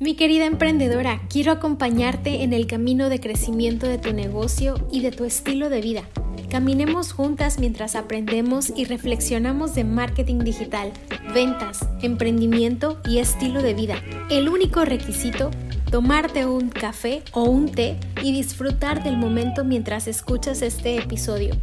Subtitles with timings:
[0.00, 5.10] Mi querida emprendedora, quiero acompañarte en el camino de crecimiento de tu negocio y de
[5.10, 6.04] tu estilo de vida.
[6.48, 10.92] Caminemos juntas mientras aprendemos y reflexionamos de marketing digital,
[11.34, 13.96] ventas, emprendimiento y estilo de vida.
[14.30, 15.50] El único requisito,
[15.90, 21.56] tomarte un café o un té y disfrutar del momento mientras escuchas este episodio.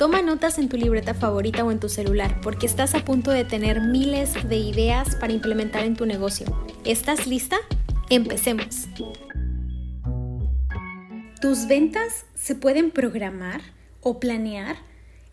[0.00, 3.44] Toma notas en tu libreta favorita o en tu celular porque estás a punto de
[3.44, 6.46] tener miles de ideas para implementar en tu negocio.
[6.86, 7.58] ¿Estás lista?
[8.08, 8.88] Empecemos.
[11.42, 13.60] ¿Tus ventas se pueden programar
[14.00, 14.76] o planear?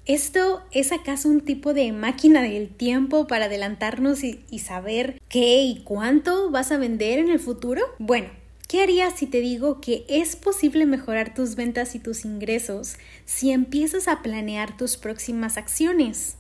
[0.06, 5.82] ¿Esto es acaso un tipo de máquina del tiempo para adelantarnos y, saber qué y
[5.86, 7.84] cuánto vas a vender en el futuro?
[8.00, 8.28] Bueno,
[8.68, 13.52] ¿Qué harías si te digo que es posible mejorar tus ventas y tus ingresos si
[13.52, 16.36] empiezas a planear tus próximas acciones?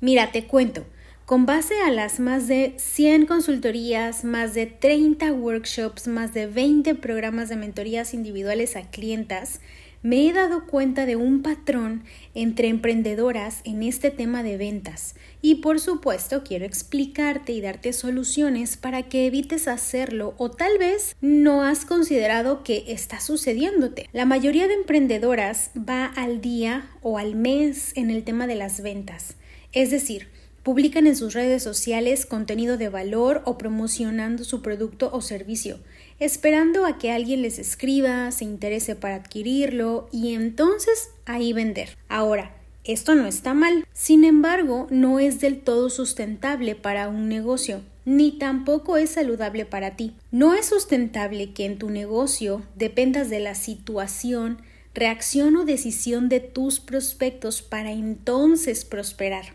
[0.00, 0.84] Mira, te cuento.
[1.26, 6.96] Con base a las más de 100 consultorías, más de 30 workshops, más de 20
[6.96, 9.60] programas de mentorías individuales a clientas,
[10.02, 15.14] me he dado cuenta de un patrón entre emprendedoras en este tema de ventas.
[15.42, 21.16] Y por supuesto quiero explicarte y darte soluciones para que evites hacerlo o tal vez
[21.20, 24.08] no has considerado que está sucediéndote.
[24.12, 28.82] La mayoría de emprendedoras va al día o al mes en el tema de las
[28.82, 29.36] ventas,
[29.72, 30.28] es decir,
[30.62, 35.78] Publican en sus redes sociales contenido de valor o promocionando su producto o servicio,
[36.20, 41.96] esperando a que alguien les escriba, se interese para adquirirlo y entonces ahí vender.
[42.08, 42.54] Ahora,
[42.84, 48.32] esto no está mal, sin embargo, no es del todo sustentable para un negocio, ni
[48.32, 50.14] tampoco es saludable para ti.
[50.30, 54.62] No es sustentable que en tu negocio dependas de la situación,
[54.94, 59.54] reacción o decisión de tus prospectos para entonces prosperar.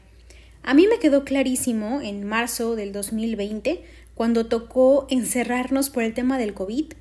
[0.64, 3.84] A mí me quedó clarísimo en marzo del 2020,
[4.16, 6.94] cuando tocó encerrarnos por el tema del COVID,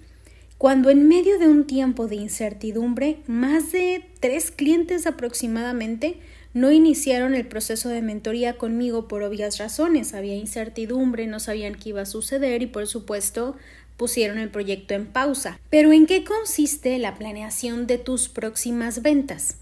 [0.59, 6.19] cuando en medio de un tiempo de incertidumbre, más de tres clientes aproximadamente
[6.55, 10.15] no iniciaron el proceso de mentoría conmigo por obvias razones.
[10.15, 13.57] Había incertidumbre, no sabían qué iba a suceder y por supuesto
[13.97, 15.59] pusieron el proyecto en pausa.
[15.69, 19.57] Pero ¿en qué consiste la planeación de tus próximas ventas?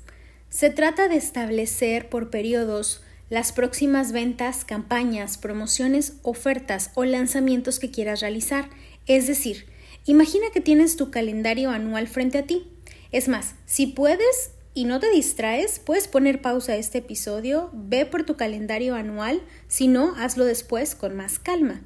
[0.50, 3.02] Se trata de establecer por periodos
[3.32, 8.68] las próximas ventas, campañas, promociones, ofertas o lanzamientos que quieras realizar.
[9.06, 9.64] Es decir,
[10.04, 12.66] imagina que tienes tu calendario anual frente a ti.
[13.10, 18.04] Es más, si puedes y no te distraes, puedes poner pausa a este episodio, ve
[18.04, 21.80] por tu calendario anual, si no, hazlo después con más calma.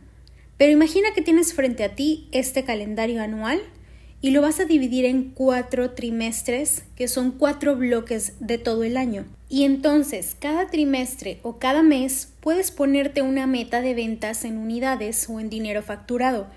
[0.57, 3.63] Pero imagina que tienes frente a ti este calendario anual
[4.27, 8.97] y lo vas a dividir en cuatro trimestres, que son cuatro bloques de todo el
[8.97, 9.25] año.
[9.49, 15.31] Y entonces, cada trimestre o cada mes puedes ponerte una meta de ventas en unidades
[15.31, 16.49] o en dinero facturado.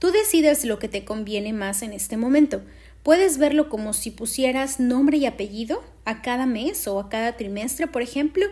[0.00, 2.62] Tú decides lo que te conviene más en este momento.
[3.04, 7.86] Puedes verlo como si pusieras nombre y apellido a cada mes o a cada trimestre,
[7.86, 8.46] por ejemplo,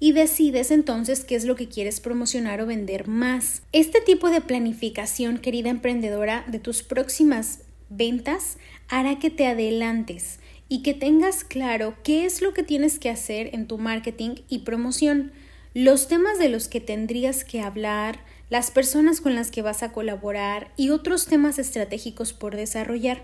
[0.00, 3.62] y decides entonces qué es lo que quieres promocionar o vender más.
[3.72, 7.60] Este tipo de planificación, querida emprendedora, de tus próximas
[7.96, 8.58] ventas
[8.88, 13.50] hará que te adelantes y que tengas claro qué es lo que tienes que hacer
[13.52, 15.32] en tu marketing y promoción,
[15.74, 18.20] los temas de los que tendrías que hablar,
[18.50, 23.22] las personas con las que vas a colaborar y otros temas estratégicos por desarrollar.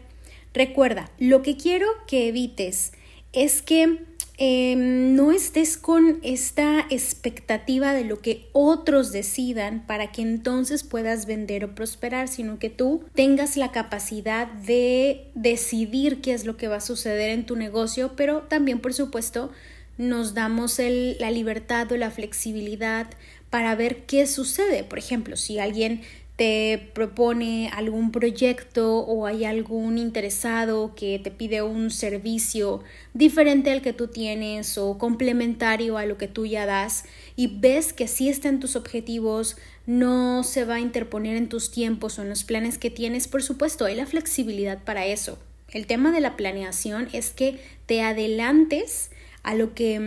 [0.55, 2.93] Recuerda, lo que quiero que evites
[3.33, 4.05] es que
[4.41, 11.27] Em, no estés con esta expectativa de lo que otros decidan para que entonces puedas
[11.27, 16.69] vender o prosperar, sino que tú tengas la capacidad de decidir qué es lo que
[16.69, 19.51] va a suceder en tu negocio, pero también, por supuesto,
[19.97, 23.09] nos damos la libertad o la flexibilidad
[23.51, 24.85] para ver qué sucede.
[24.85, 26.03] Por ejemplo, si alguien
[26.39, 32.81] te propone algún proyecto o hay algún interesado que te pide un servicio
[33.13, 37.93] diferente al que tú tienes o complementario a lo que tú ya das y ves
[37.93, 42.23] que sí está en tus objetivos, no se va a interponer en tus tiempos o
[42.23, 45.41] en los planes que tienes, por supuesto, hay la flexibilidad para eso.
[45.73, 49.11] El tema de la planeación es que te adelantes
[49.43, 49.99] a lo que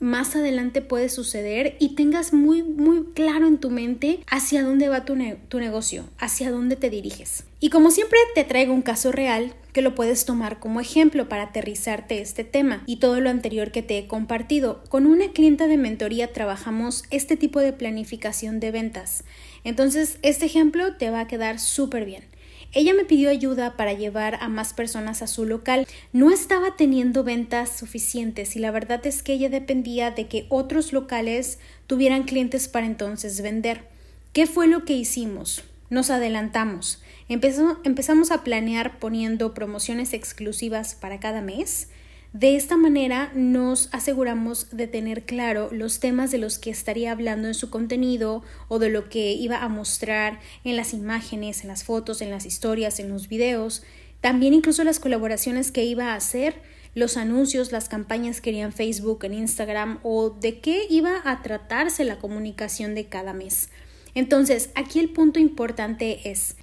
[0.00, 4.88] mm, más adelante puede suceder y tengas muy muy claro en tu mente hacia dónde
[4.88, 5.16] va tu,
[5.48, 7.44] tu, negocio, hacia dónde te diriges.
[7.58, 11.44] Y como siempre te traigo un caso real que lo puedes tomar como ejemplo para
[11.44, 14.84] aterrizarte este tema y todo lo anterior que te he compartido.
[14.88, 19.24] Con una clienta de mentoría trabajamos este tipo de planificación de ventas.
[19.64, 22.24] Entonces este ejemplo te va a quedar súper bien.
[22.72, 25.86] Ella me pidió ayuda para llevar a más personas a su local.
[26.12, 30.92] No estaba teniendo ventas suficientes y la verdad es que ella dependía de que otros
[30.92, 33.84] locales tuvieran clientes para entonces vender.
[34.32, 35.64] ¿Qué fue lo que hicimos?
[35.90, 37.02] nos adelantamos.
[37.28, 41.88] empezamos a planear poniendo promociones exclusivas para cada mes.
[42.38, 47.48] De esta manera nos aseguramos de tener claro los temas de los que estaría hablando
[47.48, 51.82] en su contenido o de lo que iba a mostrar en las imágenes, en las
[51.82, 53.84] fotos, en las historias, en los videos.
[54.20, 56.60] También incluso las colaboraciones que iba a hacer,
[56.94, 62.04] los anuncios, las campañas que haría Facebook, en Instagram o de qué iba a tratarse
[62.04, 63.70] la comunicación de cada mes.
[64.14, 66.56] Entonces, aquí el punto importante es,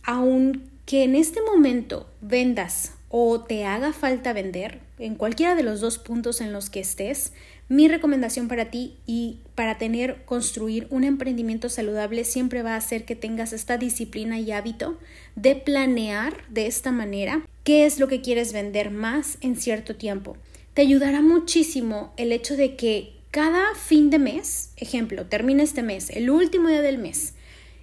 [0.85, 5.97] aunque en este momento vendas o te haga falta vender, en cualquiera de los dos
[5.97, 7.31] puntos en los que estés,
[7.69, 13.05] mi recomendación para ti y para tener, construir un emprendimiento saludable siempre va a ser
[13.05, 14.97] que tengas esta disciplina y hábito
[15.35, 20.35] de planear de esta manera qué es lo que quieres vender más en cierto tiempo.
[20.73, 26.09] Te ayudará muchísimo el hecho de que cada fin de mes, ejemplo, termina este mes,
[26.09, 27.35] el último día del mes,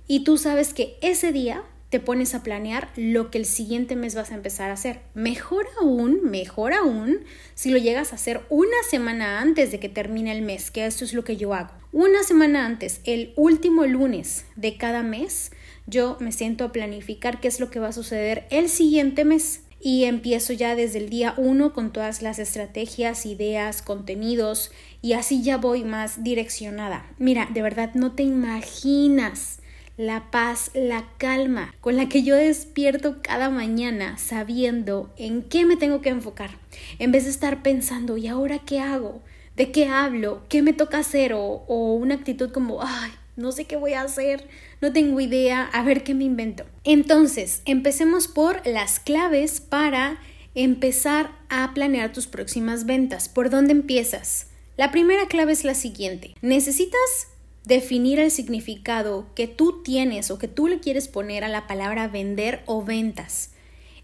[0.06, 4.14] y tú sabes que ese día te pones a planear lo que el siguiente mes
[4.14, 5.00] vas a empezar a hacer.
[5.14, 7.18] Mejor aún, mejor aún,
[7.54, 11.04] si lo llegas a hacer una semana antes de que termine el mes, que esto
[11.04, 11.72] es lo que yo hago.
[11.92, 15.50] Una semana antes, el último lunes de cada mes,
[15.86, 19.62] yo me siento a planificar qué es lo que va a suceder el siguiente mes
[19.80, 24.70] y empiezo ya desde el día uno con todas las estrategias, ideas, contenidos
[25.02, 27.10] y así ya voy más direccionada.
[27.18, 29.59] Mira, de verdad no te imaginas
[29.96, 35.76] la paz, la calma con la que yo despierto cada mañana sabiendo en qué me
[35.76, 36.58] tengo que enfocar,
[36.98, 39.20] en vez de estar pensando, ¿y ahora qué hago?
[39.56, 40.42] ¿De qué hablo?
[40.48, 41.34] ¿Qué me toca hacer?
[41.34, 44.46] O, o una actitud como, ay, no sé qué voy a hacer,
[44.80, 46.64] no tengo idea, a ver qué me invento.
[46.84, 50.18] Entonces, empecemos por las claves para
[50.54, 53.28] empezar a planear tus próximas ventas.
[53.28, 54.48] ¿Por dónde empiezas?
[54.76, 56.34] La primera clave es la siguiente.
[56.42, 57.28] Necesitas
[57.70, 62.08] definir el significado que tú tienes o que tú le quieres poner a la palabra
[62.08, 63.50] vender o ventas.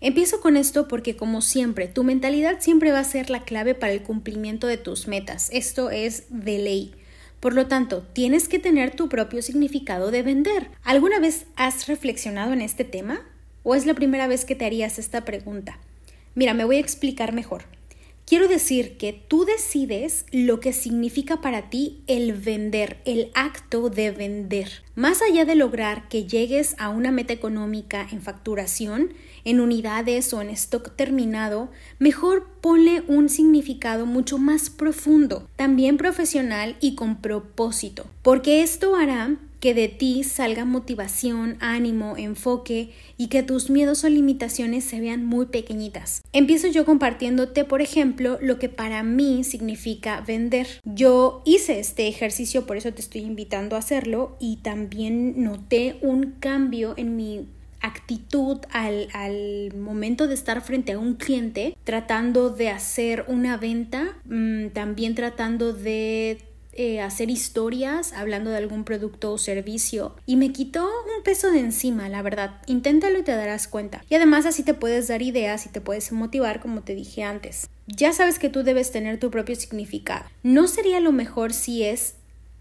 [0.01, 3.93] Empiezo con esto porque como siempre, tu mentalidad siempre va a ser la clave para
[3.93, 5.49] el cumplimiento de tus metas.
[5.53, 6.95] Esto es de ley.
[7.41, 10.69] Por lo tanto, tienes que tener tu propio significado de vender.
[10.85, 13.27] ¿Alguna vez has reflexionado en este tema?
[13.65, 15.81] ¿O es la primera vez que te harías esta pregunta?
[16.37, 17.65] Mira, me voy a explicar mejor.
[18.29, 24.11] Quiero decir que tú decides lo que significa para ti el vender, el acto de
[24.11, 24.83] vender.
[24.97, 29.15] Más allá de lograr que llegues a una meta económica en facturación,
[29.45, 31.71] en unidades o en stock terminado,
[32.01, 39.37] mejor ponle un significado mucho más profundo, también profesional y con propósito, porque esto hará
[39.61, 45.25] que de ti salga motivación, ánimo, enfoque y que tus miedos o limitaciones se vean
[45.25, 46.23] muy pequeñitas.
[46.33, 50.67] Empiezo yo compartiéndote, por ejemplo, lo que para mí significa vender.
[50.85, 56.35] Yo hice este ejercicio, por eso te estoy invitando a hacerlo y también noté un
[56.39, 57.49] cambio en mi
[57.81, 64.17] actitud al, al, momento de estar frente a un cliente, tratando de hacer una venta,
[64.25, 66.39] mm, también tratando de
[66.77, 71.61] eh, hacer historias hablando de algún producto o servicio y me quitó un peso de
[71.61, 72.61] encima, la verdad.
[72.67, 74.05] Inténtalo y te darás cuenta.
[74.09, 77.69] Y además así te puedes dar ideas y te puedes motivar como te dije antes.
[77.87, 80.27] Ya sabes que tú debes tener tu propio significado.
[80.43, 82.15] No sería lo mejor si es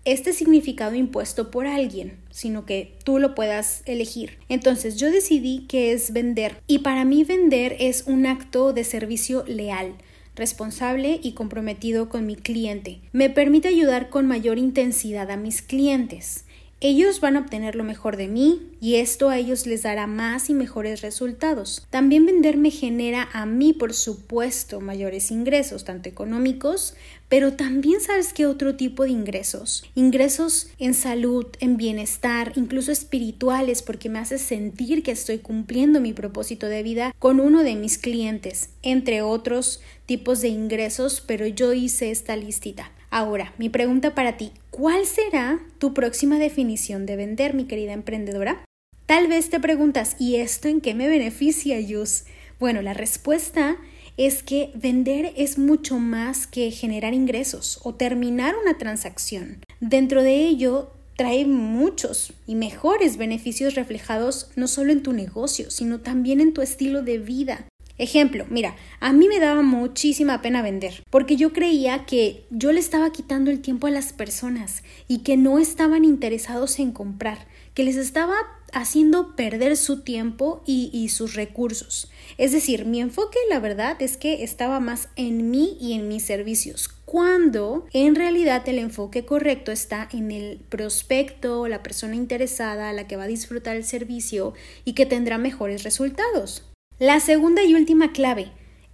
[0.05, 4.37] este significado impuesto por alguien, sino que tú lo puedas elegir.
[4.49, 9.43] Entonces yo decidí que es vender y para mí vender es un acto de servicio
[9.47, 9.95] leal
[10.35, 12.99] responsable y comprometido con mi cliente.
[13.11, 16.45] Me permite ayudar con mayor intensidad a mis clientes.
[16.81, 20.49] Ellos van a obtener lo mejor de mí y esto a ellos les dará más
[20.49, 21.87] y mejores resultados.
[21.89, 26.95] También vender me genera a mí, por supuesto, mayores ingresos, tanto económicos,
[27.29, 33.81] pero también sabes que otro tipo de ingresos, ingresos en salud, en bienestar, incluso espirituales,
[33.81, 37.97] porque me hace sentir que estoy cumpliendo mi propósito de vida con uno de mis
[37.97, 42.91] clientes, entre otros tipos de ingresos, pero yo hice esta listita.
[43.09, 48.63] Ahora, mi pregunta para ti, ¿cuál será tu próxima definición de vender, mi querida emprendedora?
[49.05, 52.23] Tal vez te preguntas, ¿y esto en qué me beneficia, Yus?
[52.59, 53.77] Bueno, la respuesta
[54.17, 59.59] es que vender es mucho más que generar ingresos o terminar una transacción.
[59.79, 66.01] Dentro de ello trae muchos y mejores beneficios reflejados no solo en tu negocio, sino
[66.01, 67.67] también en tu estilo de vida.
[67.97, 72.79] Ejemplo, mira, a mí me daba muchísima pena vender, porque yo creía que yo le
[72.81, 77.85] estaba quitando el tiempo a las personas y que no estaban interesados en comprar, que
[77.85, 78.35] les estaba
[78.73, 82.11] haciendo perder su tiempo y, sus recursos.
[82.37, 86.23] Es decir, mi enfoque, la verdad, es que estaba más en mí y en mis
[86.23, 86.89] servicios.
[87.05, 93.15] cuando en realidad el enfoque correcto está en el prospecto, la persona interesada, la que
[93.15, 96.63] va a disfrutar el servicio y que tendrá mejores resultados.
[96.99, 98.51] La segunda y última clave.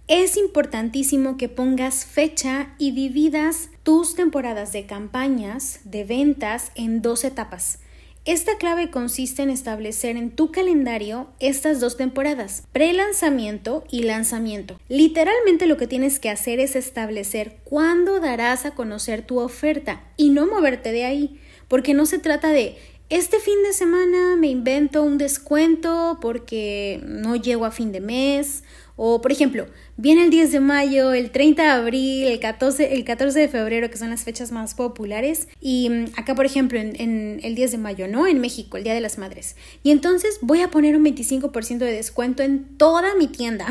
[0.08, 7.22] Es importantísimo que pongas fecha y dividas tus temporadas de campañas, de ventas, en dos
[7.22, 7.78] etapas.
[8.24, 14.80] Esta clave consiste en establecer en tu calendario estas dos temporadas, pre-lanzamiento y lanzamiento.
[14.88, 20.30] Literalmente lo que tienes que hacer es establecer cuándo darás a conocer tu oferta y
[20.30, 22.76] no moverte de ahí, porque no se trata de
[23.12, 28.64] este fin de semana me invento un descuento porque no llego a fin de mes.
[28.96, 29.66] O, por ejemplo,
[29.98, 33.90] viene el 10 de mayo, el 30 de abril, el 14, el 14 de febrero,
[33.90, 35.48] que son las fechas más populares.
[35.60, 38.26] Y mm, acá, por ejemplo, en, el 10 de mayo, ¿no?
[38.26, 39.56] En México, el Día de las Madres.
[39.82, 43.66] Y entonces voy a poner un 25% de descuento en toda mi tienda.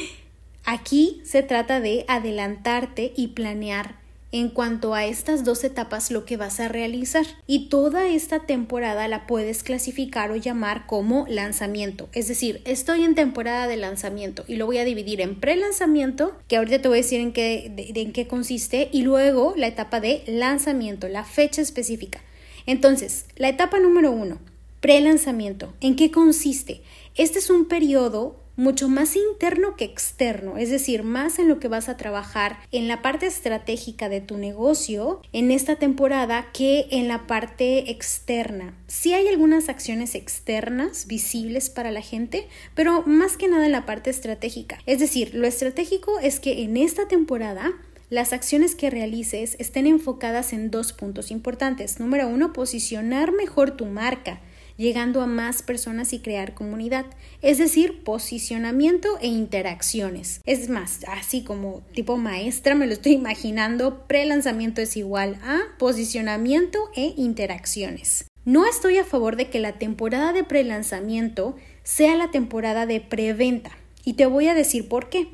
[0.64, 4.01] Aquí se trata de adelantarte y planear
[4.32, 7.26] en cuanto a estas dos etapas lo que vas a realizar.
[7.46, 12.08] Y toda esta temporada la puedes clasificar o llamar como lanzamiento.
[12.12, 16.56] Es decir, estoy en temporada de lanzamiento y lo voy a dividir en pre-lanzamiento, que
[16.56, 21.24] ahorita te voy a decir en qué, consiste, y luego la etapa de lanzamiento, la
[21.24, 22.20] fecha específica.
[22.64, 24.38] Entonces, la etapa número uno,
[24.80, 25.74] pre-lanzamiento.
[25.80, 26.82] ¿En qué consiste?
[27.14, 31.68] Este es un periodo mucho más interno que externo, es decir, más en lo que
[31.68, 37.08] vas a trabajar en la parte estratégica de tu negocio en esta temporada que en
[37.08, 38.74] la parte externa.
[38.86, 43.86] Sí hay algunas acciones externas visibles para la gente, pero más que nada en la
[43.86, 44.78] parte estratégica.
[44.86, 47.72] Es decir, lo estratégico es que en esta temporada
[48.10, 51.98] las acciones que realices estén enfocadas en dos puntos importantes.
[51.98, 54.40] Número uno, posicionar mejor tu marca
[54.76, 57.06] llegando a más personas y crear comunidad,
[57.40, 60.40] es decir, posicionamiento e interacciones.
[60.44, 66.90] Es más, así como tipo maestra me lo estoy imaginando, pre-lanzamiento es igual a posicionamiento
[66.94, 68.26] e interacciones.
[68.44, 73.70] No estoy a favor de que la temporada de pre-lanzamiento sea la temporada de preventa
[74.04, 75.28] y te voy a decir por qué.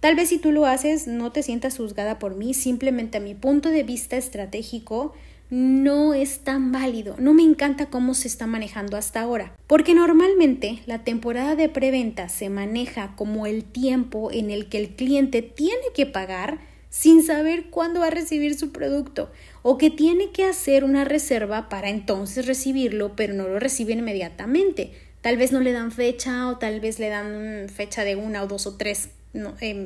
[0.00, 3.34] Tal vez si tú lo haces no te sientas juzgada por mí, simplemente a mi
[3.34, 5.12] punto de vista estratégico
[5.50, 7.16] no es tan válido.
[7.18, 9.54] No me encanta cómo se está manejando hasta ahora.
[9.66, 14.90] Porque normalmente la temporada de preventa se maneja como el tiempo en el que el
[14.90, 16.58] cliente tiene que pagar
[16.90, 19.30] sin saber cuándo va a recibir su producto
[19.62, 24.92] o que tiene que hacer una reserva para entonces recibirlo pero no lo recibe inmediatamente.
[25.20, 28.46] Tal vez no le dan fecha o tal vez le dan fecha de una o
[28.46, 29.10] dos o tres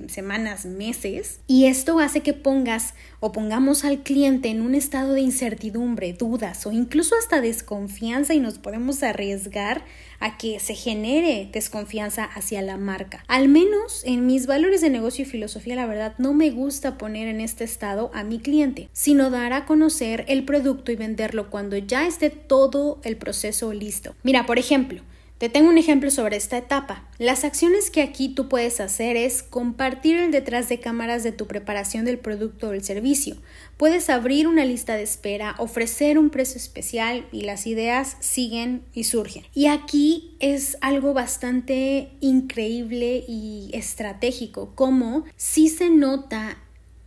[0.08, 1.40] semanas, meses.
[1.46, 6.66] Y esto hace que pongas o pongamos al cliente en un estado de incertidumbre, dudas
[6.66, 9.84] o incluso hasta desconfianza y nos podemos arriesgar
[10.20, 13.25] a que se genere desconfianza hacia la marca.
[13.26, 17.28] Al menos en mis valores de negocio y filosofía, la verdad, no me gusta poner
[17.28, 21.76] en este estado a mi cliente, sino dar a conocer el producto y venderlo cuando
[21.76, 24.14] ya esté todo el proceso listo.
[24.22, 25.02] Mira, por ejemplo,
[25.42, 27.04] te tengo un ejemplo sobre esta etapa.
[27.18, 31.49] Las acciones que aquí tú puedes hacer es compartir el detrás de cámaras de tu
[31.49, 33.34] preparación del producto o el servicio.
[33.76, 39.02] Puedes abrir una lista de espera, ofrecer un precio especial y las ideas siguen y
[39.02, 39.42] surgen.
[39.52, 46.56] Y aquí es algo bastante increíble y estratégico, como si se nota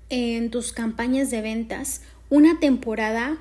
[0.10, 3.38] en tus campañas de ventas una temporada,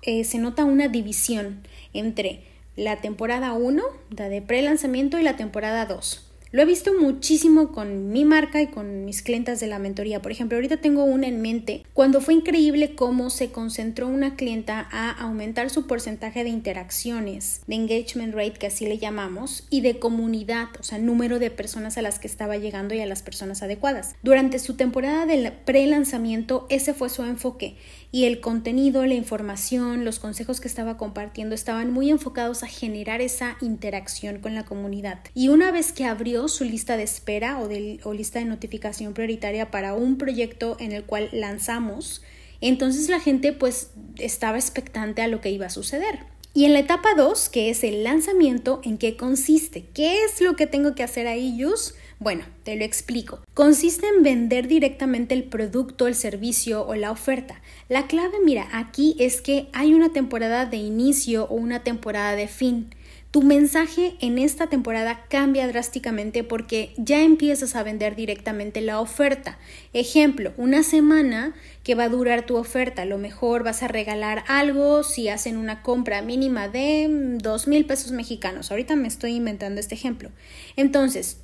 [0.00, 1.60] eh, se nota una división
[1.92, 2.48] entre
[2.80, 3.82] la temporada 1,
[4.16, 6.26] la de pre-lanzamiento y la temporada 2.
[6.50, 10.20] Lo he visto muchísimo con mi marca y con mis clientas de la mentoría.
[10.20, 14.88] Por ejemplo, ahorita tengo una en mente cuando fue increíble cómo se concentró una clienta
[14.90, 20.00] a aumentar su porcentaje de interacciones, de engagement rate, que así le llamamos, y de
[20.00, 23.62] comunidad, o sea, número de personas a las que estaba llegando y a las personas
[23.62, 24.16] adecuadas.
[24.24, 27.76] Durante su temporada del pre-lanzamiento, ese fue su enfoque
[28.12, 33.20] y el contenido, la información, los consejos que estaba compartiendo estaban muy enfocados a generar
[33.20, 35.20] esa interacción con la comunidad.
[35.34, 39.14] Y una vez que abrió su lista de espera o, de, o lista de notificación
[39.14, 42.22] prioritaria para un proyecto en el cual lanzamos,
[42.60, 46.20] entonces la gente pues estaba expectante a lo que iba a suceder.
[46.52, 49.86] Y en la etapa 2, que es el lanzamiento, ¿en qué consiste?
[49.94, 51.94] ¿Qué es lo que tengo que hacer ahí, Yus?
[52.22, 53.40] Bueno, te lo explico.
[53.54, 57.62] Consiste en vender directamente el producto, el servicio o la oferta.
[57.88, 62.46] La clave, mira, aquí es que hay una temporada de inicio o una temporada de
[62.46, 62.94] fin.
[63.30, 69.58] Tu mensaje en esta temporada cambia drásticamente porque ya empiezas a vender directamente la oferta.
[69.94, 73.00] Ejemplo, una semana que va a durar tu oferta.
[73.02, 77.06] A lo mejor vas a regalar algo si hacen una compra mínima de
[77.40, 78.70] dos mil pesos mexicanos.
[78.70, 80.28] Ahorita me estoy inventando este ejemplo.
[80.76, 81.38] Entonces,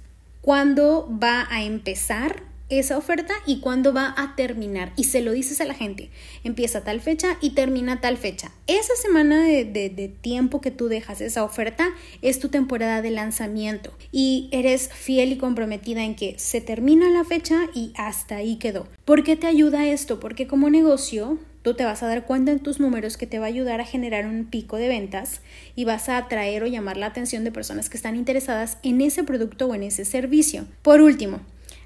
[0.46, 4.92] ¿Cuándo va a empezar esa oferta y cuándo va a terminar.
[4.96, 6.10] Y se lo dices a la gente.
[6.44, 8.52] Empieza tal fecha y termina tal fecha.
[8.68, 11.88] Esa semana de, de, tiempo que tú dejas esa oferta
[12.22, 13.92] es tu temporada de lanzamiento.
[14.12, 18.86] Y eres fiel y comprometida en que se termina la fecha y hasta ahí quedó.
[19.04, 20.20] ¿Por qué te ayuda esto?
[20.20, 23.46] Porque como negocio tú te vas a dar cuenta en tus números que te va
[23.46, 25.40] a ayudar a generar un pico de ventas
[25.74, 29.24] y vas a atraer o llamar la atención de personas que están interesadas en ese
[29.24, 30.66] producto o en ese servicio.
[30.82, 31.40] Por último,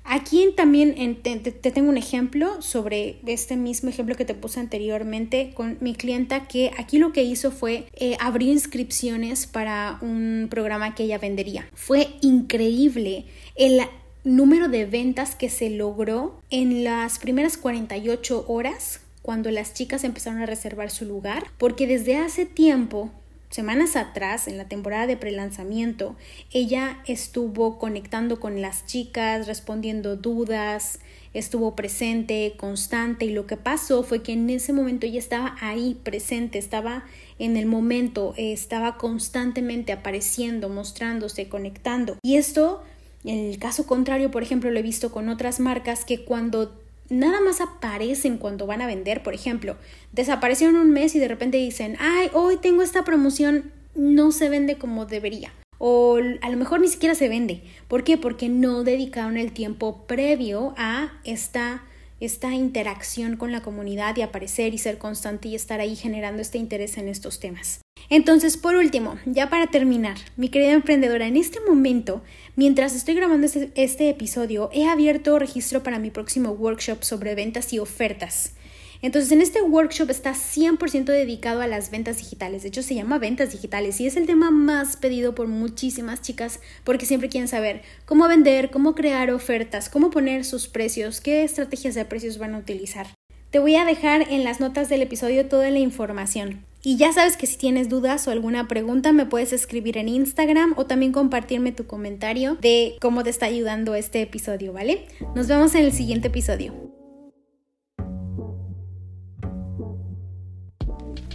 [0.05, 5.79] Aquí también te, tengo un ejemplo sobre este mismo ejemplo que te puse anteriormente con
[5.81, 11.05] mi clienta que aquí lo que hizo fue eh, abrir inscripciones para un programa que
[11.05, 11.69] ella vendería.
[11.75, 13.81] Fue increíble el
[14.25, 20.41] número de ventas que se logró en las primeras 48 horas cuando las chicas empezaron
[20.41, 23.11] a reservar su lugar, porque desde hace tiempo
[23.50, 26.17] semanas atrás, en la temporada de prelanzamiento,
[26.53, 31.00] ella estuvo conectando con las chicas, respondiendo dudas,
[31.35, 35.99] estuvo presente, constante y lo que pasó fue que en ese momento ella estaba ahí
[36.03, 37.05] presente, estaba
[37.39, 42.17] en el momento, estaba constantemente apareciendo, mostrándose, conectando.
[42.23, 42.83] Y esto,
[43.25, 46.80] en el caso contrario, por ejemplo, lo he visto con otras marcas que cuando
[47.11, 49.76] nada más aparecen cuando van a vender, por ejemplo,
[50.12, 54.79] desaparecieron un mes y de repente dicen, ay, hoy tengo esta promoción, no se vende
[54.79, 55.52] como debería.
[55.79, 57.62] O a lo mejor ni siquiera se vende.
[57.88, 58.17] ¿Por qué?
[58.17, 61.83] Porque no dedicaron el tiempo previo a esta
[62.21, 66.59] esta interacción con la comunidad y aparecer y ser constante y estar ahí generando este
[66.59, 67.81] interés en estos temas.
[68.09, 72.23] Entonces, por último, ya para terminar, mi querida emprendedora, en este momento,
[72.57, 77.73] mientras estoy grabando este, este episodio, he abierto registro para mi próximo workshop sobre ventas
[77.73, 78.55] y ofertas.
[79.02, 82.62] Entonces, en este workshop está 100% dedicado a las ventas digitales.
[82.62, 86.61] De hecho, se llama ventas digitales y es el tema más pedido por muchísimas chicas
[86.85, 91.95] porque siempre quieren saber cómo vender, cómo crear ofertas, cómo poner sus precios, qué estrategias
[91.95, 93.07] de precios van a utilizar.
[93.50, 96.64] Te voy a dejar en las notas del episodio toda la información.
[96.83, 100.75] Y ya sabes que si tienes dudas o alguna pregunta me puedes escribir en Instagram
[100.76, 105.06] o también compartirme tu comentario de cómo te está ayudando este episodio, ¿vale?
[105.34, 107.00] Nos vemos en el siguiente episodio.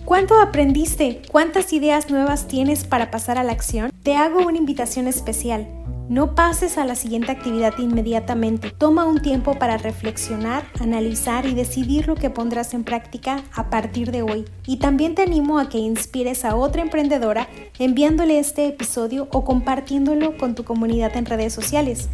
[0.06, 1.24] ¿Cuánto aprendiste?
[1.32, 3.92] ¿Cuántas ideas nuevas tienes para pasar a la acción?
[4.04, 5.68] Te hago una invitación especial.
[6.10, 8.70] No pases a la siguiente actividad inmediatamente.
[8.70, 14.12] Toma un tiempo para reflexionar, analizar y decidir lo que pondrás en práctica a partir
[14.12, 14.46] de hoy.
[14.68, 17.48] Y también te animo a que inspires a otra emprendedora
[17.80, 22.10] enviándole este episodio o compartiéndolo con tu comunidad en redes sociales.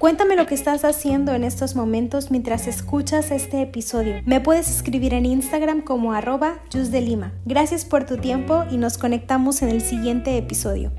[0.00, 4.22] Cuéntame lo que estás haciendo en estos momentos mientras escuchas este episodio.
[4.24, 7.34] Me puedes escribir en Instagram como arroba Lima.
[7.44, 10.90] Gracias por tu tiempo y nos conectamos en el siguiente episodio.